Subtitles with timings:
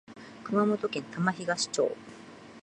[0.43, 1.95] 熊本県玉東町